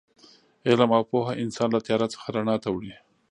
علم 0.67 0.89
او 0.97 1.03
پوهه 1.09 1.33
انسان 1.43 1.69
له 1.75 1.79
تیاره 1.85 2.07
څخه 2.13 2.27
رڼا 2.35 2.55
ته 2.63 2.69
وړي. 2.75 2.93